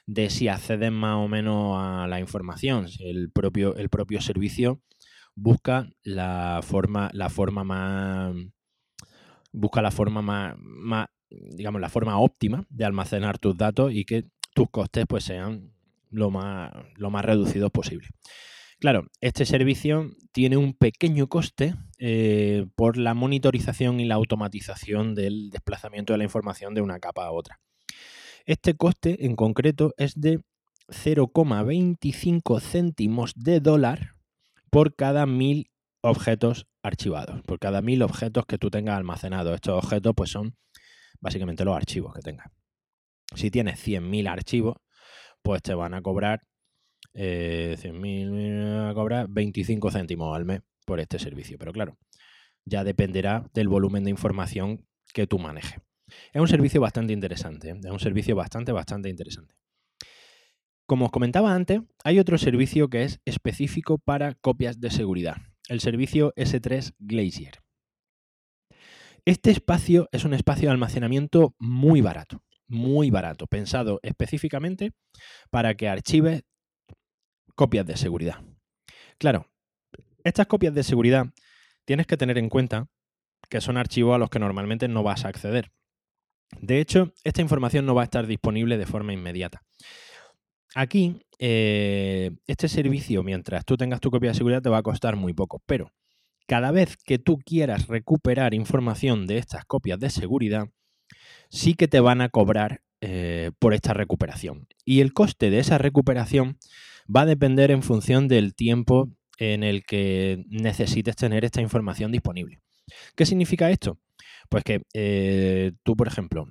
[0.07, 2.87] de si accedes más o menos a la información.
[3.01, 4.81] El propio, el propio servicio
[5.35, 8.35] busca la forma, la forma más.
[9.53, 14.25] Busca la forma más, más, digamos, la forma óptima de almacenar tus datos y que
[14.55, 15.73] tus costes pues sean
[16.11, 18.09] lo más, lo más reducidos posible.
[18.79, 25.49] Claro, este servicio tiene un pequeño coste eh, por la monitorización y la automatización del
[25.51, 27.59] desplazamiento de la información de una capa a otra.
[28.47, 30.39] Este coste en concreto es de
[30.89, 34.15] 0,25 céntimos de dólar
[34.71, 39.53] por cada mil objetos archivados, por cada mil objetos que tú tengas almacenados.
[39.53, 40.57] Estos objetos pues son
[41.21, 42.47] básicamente los archivos que tengas.
[43.35, 44.77] Si tienes 100.000 archivos,
[45.43, 46.43] pues te van a cobrar
[47.15, 51.59] eh, 100.000, a cobrar 25 céntimos al mes por este servicio.
[51.59, 51.99] Pero claro,
[52.65, 55.81] ya dependerá del volumen de información que tú manejes.
[56.33, 59.55] Es un servicio bastante interesante, es un servicio bastante, bastante interesante.
[60.87, 65.37] Como os comentaba antes, hay otro servicio que es específico para copias de seguridad,
[65.69, 67.61] el servicio S3 Glacier.
[69.25, 74.93] Este espacio es un espacio de almacenamiento muy barato, muy barato, pensado específicamente
[75.51, 76.45] para que archives
[77.57, 78.45] copias de seguridad.
[79.19, 79.51] Claro,
[80.23, 81.27] estas copias de seguridad
[81.85, 82.89] tienes que tener en cuenta
[83.49, 85.73] que son archivos a los que normalmente no vas a acceder.
[86.61, 89.63] De hecho, esta información no va a estar disponible de forma inmediata.
[90.75, 95.17] Aquí, eh, este servicio, mientras tú tengas tu copia de seguridad, te va a costar
[95.17, 95.93] muy poco, pero
[96.47, 100.69] cada vez que tú quieras recuperar información de estas copias de seguridad,
[101.51, 104.69] sí que te van a cobrar eh, por esta recuperación.
[104.85, 106.59] Y el coste de esa recuperación
[107.15, 112.61] va a depender en función del tiempo en el que necesites tener esta información disponible.
[113.15, 113.99] ¿Qué significa esto?
[114.49, 116.47] Pues que eh, tú, por ejemplo,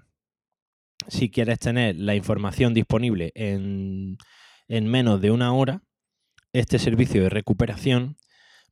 [1.07, 4.17] si quieres tener la información disponible en,
[4.69, 5.81] menos de una hora,
[6.53, 8.17] este servicio de recuperación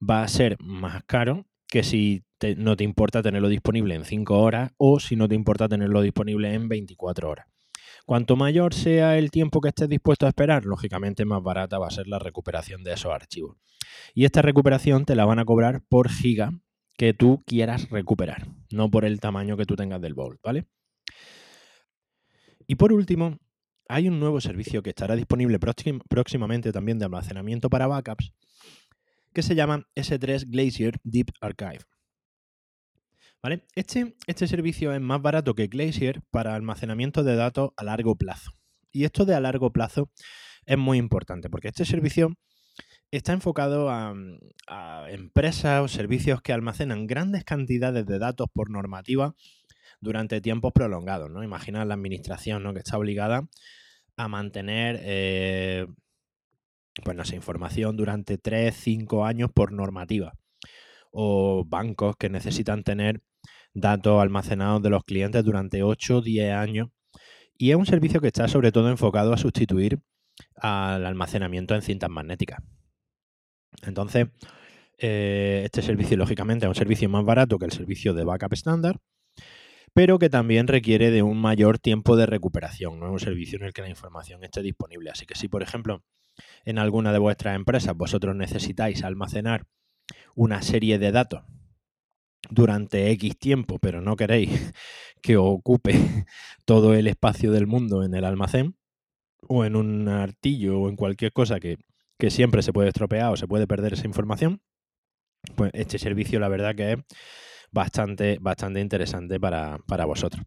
[0.01, 2.23] va a ser más caro que si
[2.57, 6.53] no te importa tenerlo disponible en 5 horas o si no te importa tenerlo disponible
[6.53, 7.47] en 24 horas.
[8.05, 11.91] Cuanto mayor sea el tiempo que estés dispuesto a esperar, lógicamente más barata va a
[11.91, 13.57] ser la recuperación de esos archivos.
[14.13, 16.51] Y esta recuperación te la van a cobrar por giga
[16.97, 20.67] que tú quieras recuperar, no por el tamaño que tú tengas del Vault, ¿vale?
[22.67, 23.39] Y por último,
[23.89, 28.33] hay un nuevo servicio que estará disponible próximamente también de almacenamiento para backups,
[29.33, 31.81] que se llama S3 Glacier Deep Archive.
[33.41, 33.65] ¿Vale?
[33.75, 38.51] Este, este servicio es más barato que Glacier para almacenamiento de datos a largo plazo.
[38.89, 40.11] Y esto de a largo plazo
[40.65, 42.37] es muy importante porque este servicio
[43.17, 44.13] está enfocado a,
[44.67, 49.35] a, empresas o servicios que almacenan grandes cantidades de datos por normativa
[50.01, 51.29] durante tiempos prolongados.
[51.29, 51.43] ¿no?
[51.43, 52.73] Imagina la administración ¿no?
[52.73, 53.47] que está obligada
[54.17, 55.87] a mantener eh,
[57.03, 60.33] pues no información durante 3, 5 años por normativa.
[61.11, 63.21] O bancos que necesitan tener
[63.73, 66.89] datos almacenados de los clientes durante 8 o 10 años.
[67.57, 69.99] Y es un servicio que está sobre todo enfocado a sustituir
[70.55, 72.59] al almacenamiento en cintas magnéticas.
[73.85, 74.27] Entonces,
[74.97, 78.99] eh, este servicio, lógicamente, es un servicio más barato que el servicio de backup estándar,
[79.93, 82.99] pero que también requiere de un mayor tiempo de recuperación.
[82.99, 85.11] No es un servicio en el que la información esté disponible.
[85.11, 86.03] Así que si, por ejemplo,
[86.65, 89.65] en alguna de vuestras empresas vosotros necesitáis almacenar
[90.35, 91.43] una serie de datos
[92.49, 94.49] durante X tiempo, pero no queréis
[95.21, 95.93] que ocupe
[96.65, 98.75] todo el espacio del mundo en el almacén
[99.47, 101.77] o en un artillo o en cualquier cosa que,
[102.29, 104.61] siempre se puede estropear o se puede perder esa información,
[105.55, 106.97] pues este servicio la verdad que es
[107.71, 110.45] bastante, bastante interesante para, para vosotros.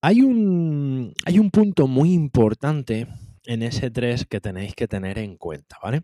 [0.00, 3.08] Hay un, hay un punto muy importante
[3.44, 6.02] en ese 3 que tenéis que tener en cuenta, ¿vale?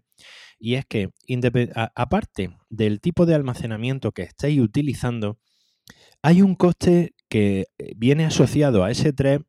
[0.58, 1.10] Y es que,
[1.94, 5.38] aparte del tipo de almacenamiento que estáis utilizando,
[6.22, 9.40] hay un coste que eh, viene asociado a ese 3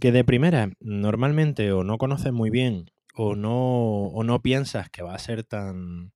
[0.00, 5.02] que de primera normalmente o no conoces muy bien o no, o no piensas que
[5.02, 6.12] va a ser tan,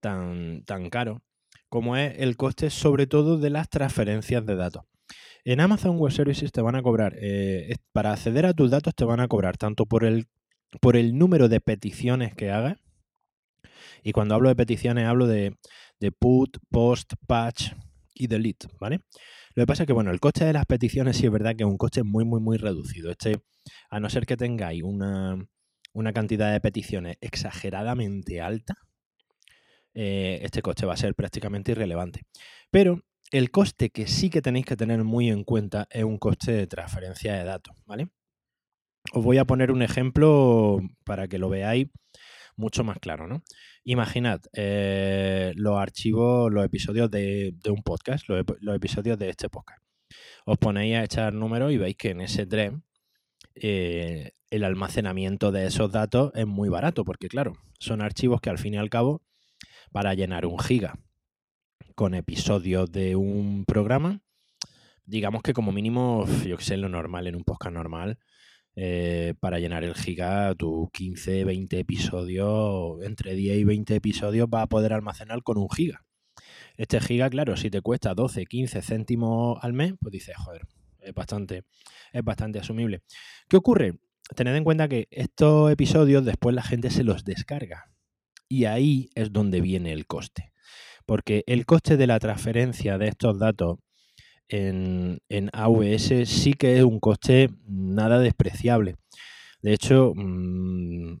[0.00, 1.22] tan, tan caro,
[1.68, 4.84] como es el coste sobre todo de las transferencias de datos.
[5.44, 9.04] En Amazon Web Services te van a cobrar, eh, para acceder a tus datos te
[9.04, 10.26] van a cobrar tanto por el
[10.80, 12.78] por el número de peticiones que hagas.
[14.02, 15.56] Y cuando hablo de peticiones hablo de,
[16.00, 17.72] de put, post, patch
[18.14, 19.00] y delete, ¿vale?
[19.54, 21.64] Lo que pasa es que, bueno, el coste de las peticiones sí es verdad que
[21.64, 23.10] es un coste muy, muy, muy reducido.
[23.10, 23.40] Este,
[23.90, 25.36] a no ser que tengáis una,
[25.98, 28.74] una cantidad de peticiones exageradamente alta,
[29.94, 32.22] eh, este coste va a ser prácticamente irrelevante.
[32.70, 36.52] Pero el coste que sí que tenéis que tener muy en cuenta es un coste
[36.52, 38.10] de transferencia de datos, ¿vale?
[39.12, 41.88] Os voy a poner un ejemplo para que lo veáis
[42.56, 43.42] mucho más claro, ¿no?
[43.82, 48.44] Imaginad eh, los archivos, los episodios de, un podcast, los,
[48.76, 49.82] episodios de este podcast.
[50.44, 52.84] Os ponéis a echar números y veis que en ese tren
[53.56, 58.58] eh, el almacenamiento de esos datos es muy barato, porque claro, son archivos que al
[58.58, 59.22] fin y al cabo,
[59.92, 60.98] para llenar un giga
[61.94, 64.20] con episodios de un programa,
[65.04, 68.18] digamos que como mínimo, yo que sé, lo normal, en un podcast normal,
[68.76, 74.62] eh, para llenar el giga, tus 15, 20 episodios, entre 10 y 20 episodios va
[74.62, 76.04] a poder almacenar con un giga.
[76.76, 80.62] Este giga, claro, si te cuesta 12, 15 céntimos al mes, pues dices, joder,
[81.00, 81.64] es bastante,
[82.12, 83.02] es bastante asumible.
[83.48, 83.98] ¿Qué ocurre?
[84.34, 87.90] Tened en cuenta que estos episodios después la gente se los descarga.
[88.48, 90.52] Y ahí es donde viene el coste.
[91.06, 93.78] Porque el coste de la transferencia de estos datos
[94.48, 98.96] en, en AWS sí que es un coste nada despreciable.
[99.62, 101.18] De hecho, mm,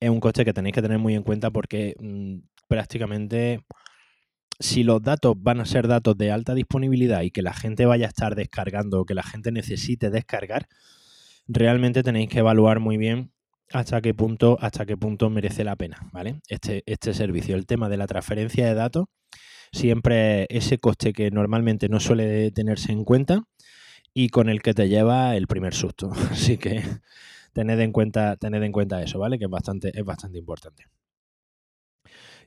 [0.00, 3.60] es un coste que tenéis que tener muy en cuenta porque mm, prácticamente
[4.60, 8.06] si los datos van a ser datos de alta disponibilidad y que la gente vaya
[8.06, 10.68] a estar descargando o que la gente necesite descargar,
[11.46, 13.32] realmente tenéis que evaluar muy bien
[13.72, 16.40] hasta qué punto, hasta qué punto merece la pena, ¿vale?
[16.48, 17.56] Este, este servicio.
[17.56, 19.06] El tema de la transferencia de datos
[19.74, 23.44] siempre ese coste que normalmente no suele tenerse en cuenta
[24.14, 26.10] y con el que te lleva el primer susto.
[26.30, 26.82] Así que
[27.52, 29.38] tened en cuenta, tened en cuenta eso, ¿vale?
[29.38, 30.86] Que es bastante, es bastante importante.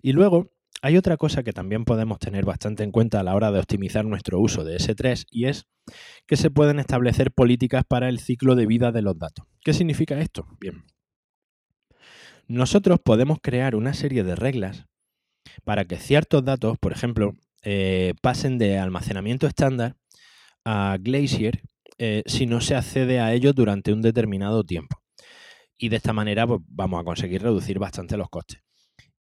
[0.01, 0.51] Y luego
[0.81, 4.05] hay otra cosa que también podemos tener bastante en cuenta a la hora de optimizar
[4.05, 5.67] nuestro uso de S3 y es
[6.27, 9.45] que se pueden establecer políticas para el ciclo de vida de los datos.
[9.63, 10.47] ¿Qué significa esto?
[10.59, 10.83] Bien.
[12.47, 14.85] Nosotros podemos crear una serie de reglas
[15.63, 19.95] para que ciertos datos, por ejemplo, eh, pasen de almacenamiento estándar
[20.63, 21.61] a Glacier
[21.97, 25.01] eh, si no se accede a ellos durante un determinado tiempo.
[25.77, 28.66] Y de esta manera pues, vamos a conseguir reducir bastante los costes.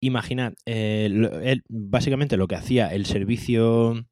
[0.00, 4.06] Imaginad, eh, básicamente lo que hacía el servicio,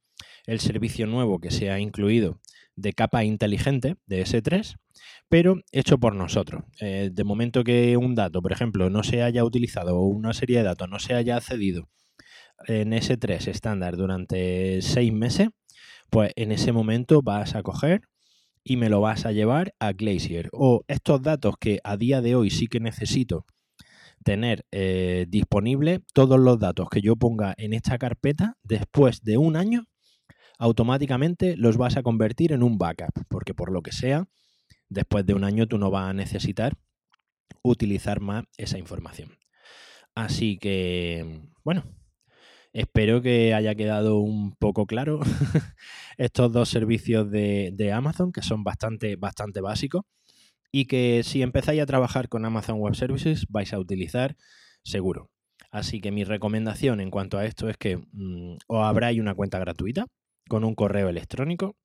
[0.46, 2.40] el servicio nuevo que se ha incluido
[2.76, 4.76] de capa inteligente de S3,
[5.28, 6.64] pero hecho por nosotros.
[6.80, 10.64] de momento que un dato, por ejemplo, no se haya utilizado o una serie de
[10.64, 11.88] datos no se haya accedido
[12.66, 15.48] en S3 estándar durante seis meses,
[16.10, 18.02] pues en ese momento vas a coger
[18.62, 20.48] y me lo vas a llevar a Glacier.
[20.52, 23.44] O estos datos que a día de hoy sí que necesito
[24.24, 29.56] tener eh, disponible, todos los datos que yo ponga en esta carpeta, después de un
[29.56, 29.84] año,
[30.58, 34.26] automáticamente los vas a convertir en un backup, porque por lo que sea,
[34.88, 36.76] después de un año tú no vas a necesitar
[37.62, 39.38] utilizar más esa información.
[40.14, 41.84] Así que, bueno,
[42.74, 45.20] Espero que haya quedado un poco claro
[46.18, 50.02] estos dos servicios de, Amazon, que son bastante, bastante básicos,
[50.76, 54.36] y que si empezáis a trabajar con Amazon Web Services vais a utilizar
[54.82, 55.30] seguro.
[55.70, 59.60] Así que mi recomendación en cuanto a esto es que mm, os abráis una cuenta
[59.60, 60.06] gratuita
[60.48, 61.76] con un correo electrónico,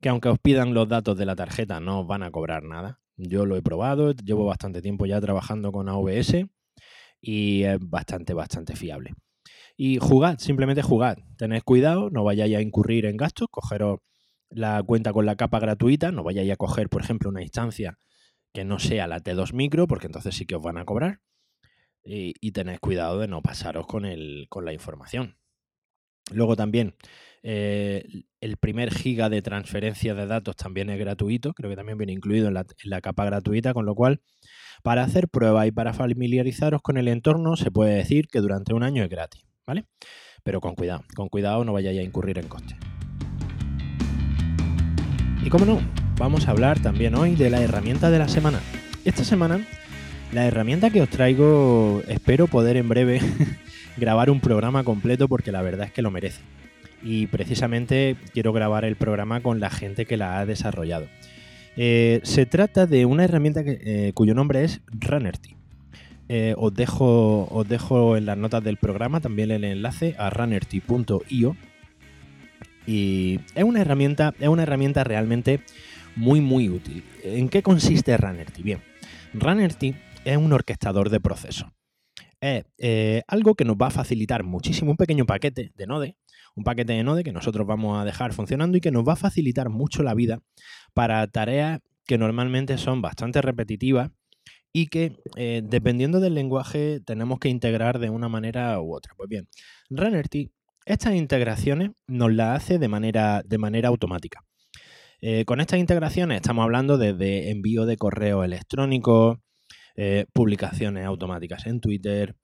[0.00, 3.00] que aunque os pidan los datos de la tarjeta no os van a cobrar nada.
[3.16, 6.46] Yo lo he probado, llevo bastante tiempo ya trabajando con AWS
[7.20, 9.14] y es bastante, bastante fiable.
[9.76, 11.18] Y jugad, simplemente jugad.
[11.36, 13.98] Tened cuidado, no vayáis a incurrir en gastos, cogeros
[14.50, 17.98] la cuenta con la capa gratuita, no vayáis a coger, por ejemplo, una instancia
[18.52, 21.20] que no sea la T2 micro, porque entonces sí que os van a cobrar.
[22.02, 25.36] Y, y tened cuidado de no pasaros con, el, con la información.
[26.32, 26.94] Luego también,
[27.42, 32.12] eh, el primer giga de transferencia de datos también es gratuito, creo que también viene
[32.12, 34.22] incluido en la, en la, capa gratuita, con lo cual,
[34.82, 38.82] para hacer pruebas y para familiarizaros con el entorno, se puede decir que durante un
[38.82, 39.50] año es gratis.
[39.70, 39.86] ¿vale?
[40.42, 42.76] Pero con cuidado, con cuidado no vayáis a incurrir en coste.
[45.44, 45.80] Y como no,
[46.20, 48.60] vamos a hablar también hoy de la herramienta de la semana.
[49.06, 49.66] Esta semana,
[50.34, 53.22] la herramienta que os traigo, espero poder en breve
[53.96, 56.42] grabar un programa completo porque la verdad es que lo merece.
[57.02, 61.06] Y precisamente quiero grabar el programa con la gente que la ha desarrollado.
[61.78, 65.56] Eh, se trata de una herramienta eh, cuyo nombre es Runnerty.
[66.28, 71.56] Eh, os, dejo, os dejo en las notas del programa también el enlace a runnerty.io.
[72.86, 75.60] Y es una herramienta, es una herramienta realmente
[76.16, 77.04] muy muy útil.
[77.22, 78.62] ¿En qué consiste Runnerty?
[78.62, 78.82] Bien,
[79.34, 79.94] Runnerty
[80.24, 81.68] es un orquestador de procesos.
[82.40, 86.16] es eh, algo que nos va a facilitar muchísimo un pequeño paquete de Node,
[86.54, 89.16] un paquete de Node que nosotros vamos a dejar funcionando y que nos va a
[89.16, 90.40] facilitar mucho la vida
[90.94, 94.10] para tareas que normalmente son bastante repetitivas
[94.72, 99.14] y que eh, dependiendo del lenguaje tenemos que integrar de una manera u otra.
[99.16, 99.48] Pues bien,
[99.90, 100.50] RunnerT
[100.86, 104.44] estas integraciones nos las hace de manera, de manera automática.
[105.22, 109.42] Eh, con estas integraciones estamos hablando desde envío de correo electrónico,
[109.96, 112.36] eh, publicaciones automáticas en Twitter,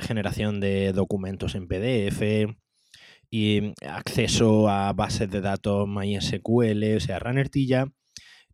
[0.00, 2.54] generación de documentos en PDF
[3.30, 7.86] y acceso a bases de datos MySQL, o sea, RunnerT ya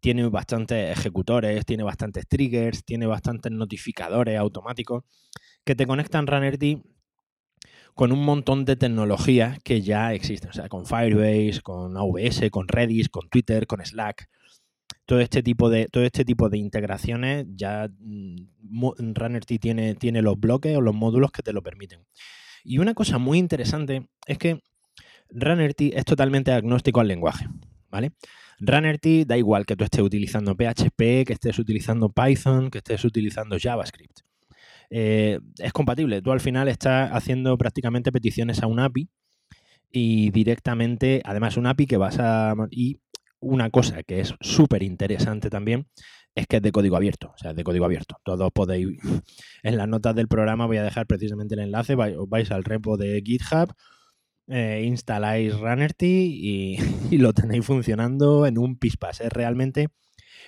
[0.01, 5.03] tiene bastantes ejecutores, tiene bastantes triggers, tiene bastantes notificadores automáticos
[5.65, 6.79] que te conectan RunnerD
[7.99, 12.69] con un montón de tecnologías que ya existen, o sea, con Firebase, con AWS, con
[12.69, 14.29] Redis, con Twitter, con Slack.
[15.05, 18.37] Todo este tipo de, todo este tipo de integraciones ya mm,
[19.15, 22.07] RunnerD tiene, tiene los bloques o los módulos que te lo permiten.
[22.63, 24.61] Y una cosa muy interesante es que
[25.31, 27.49] RunnerD es totalmente agnóstico al lenguaje,
[27.91, 28.13] ¿vale?
[28.61, 33.57] RunnerT da igual que tú estés utilizando PHP, que estés utilizando Python, que estés utilizando
[33.61, 34.21] JavaScript.
[34.91, 36.23] Eh, es compatible.
[36.23, 39.09] Tú al final estás haciendo prácticamente peticiones a un API
[39.91, 42.55] y directamente, además un API que vas a...
[42.71, 43.01] Y
[43.41, 45.87] una cosa que es súper interesante también
[46.35, 48.17] es que es de código abierto, o sea, de código abierto.
[48.25, 48.89] Todos podéis,
[49.63, 53.23] en las notas del programa voy a dejar precisamente el enlace, vais al repo de
[53.25, 53.75] GitHub
[54.51, 56.79] eh, instaláis RunnerT y,
[57.13, 59.21] lo tenéis funcionando en un pispas.
[59.21, 59.89] Es realmente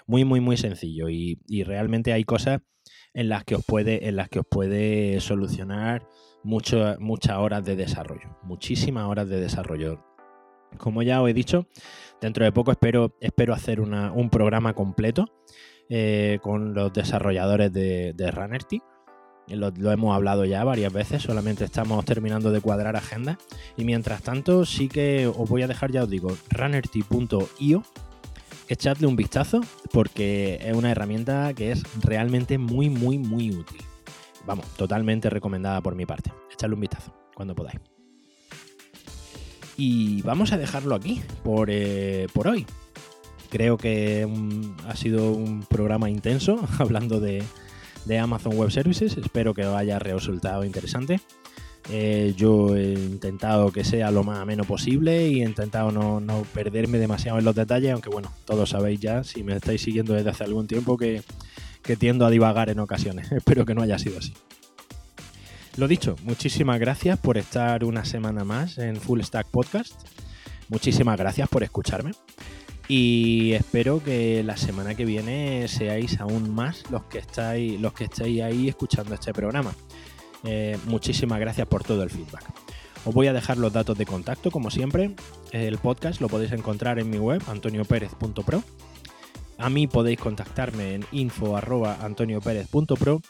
[0.07, 2.61] muy, muy, muy sencillo y, realmente hay cosas
[3.15, 6.07] en las que os puede, en las que os puede solucionar
[6.43, 10.05] muchas horas de desarrollo, muchísimas horas de desarrollo.
[10.79, 11.67] Como ya os he dicho,
[12.21, 15.27] dentro de poco espero, espero hacer un programa completo
[15.89, 18.75] eh, con los desarrolladores de, de RunnerT
[19.57, 23.39] lo, hemos hablado ya varias veces, solamente estamos terminando de cuadrar agenda.
[23.77, 27.83] Y mientras tanto, sí que os voy a dejar, ya os digo, runnerty.io.
[28.71, 29.63] Echadle un vistazo
[29.93, 33.83] porque es una herramienta que es realmente muy, muy, muy útil.
[34.47, 36.33] Vamos, totalmente recomendada por mi parte.
[36.53, 37.81] Echadle un vistazo cuando podáis.
[39.77, 42.65] Y vamos a dejarlo aquí por, eh, por hoy.
[43.51, 44.29] Creo que
[44.87, 47.43] ha sido un programa intenso hablando de,
[48.05, 49.17] de Amazon Web Services.
[49.17, 51.21] Espero que os haya resultado interesante.
[51.93, 56.99] Eh, yo he intentado que sea lo más ameno posible y he intentado no, perderme
[56.99, 60.45] demasiado en los detalles, aunque bueno, todos sabéis ya, si me estáis siguiendo desde hace
[60.45, 61.23] algún tiempo, que,
[61.83, 63.33] que tiendo a divagar en ocasiones.
[63.33, 64.33] Espero que no haya sido así.
[65.77, 69.95] Lo dicho, muchísimas gracias por estar una semana más en Full Stack Podcast.
[70.69, 72.13] Muchísimas gracias por escucharme.
[72.87, 78.05] Y espero que la semana que viene seáis aún más los que estáis, los que
[78.05, 79.73] estáis ahí escuchando este programa.
[80.45, 82.45] Eh, muchísimas gracias por todo el feedback.
[83.05, 85.15] Os voy a dejar los datos de contacto, como siempre.
[85.53, 88.63] El podcast lo podéis encontrar en mi web, antonioperez.pro.
[89.59, 93.23] A mí podéis contactarme en info.antonioperez.pro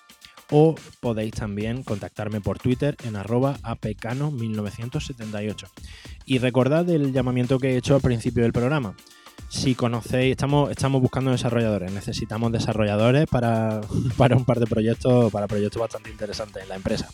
[0.51, 5.69] o podéis también contactarme por Twitter en arroba apecano1978.
[6.27, 8.97] Y recordad el llamamiento que he hecho al principio del programa
[9.51, 13.81] si conocéis, estamos, estamos buscando desarrolladores, necesitamos desarrolladores para,
[14.37, 17.09] un par de proyectos, para proyectos bastante interesantes en la empresa.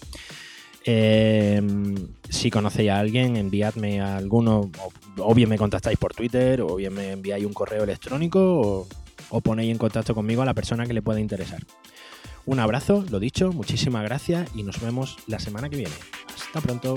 [0.84, 1.96] Em,
[2.28, 4.70] si conocéis a alguien, enviadme a alguno,
[5.16, 8.86] o, bien me contactáis por Twitter, o bien me enviáis un correo electrónico,
[9.30, 11.64] o ponéis en contacto conmigo a la persona que le pueda interesar.
[12.44, 15.94] Un abrazo, lo dicho, muchísimas gracias y nos vemos la semana que viene.
[16.28, 16.94] Hasta pronto.